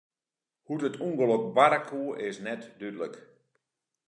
[0.65, 3.15] Hoe't it ûngelok barre koe, is net dúdlik.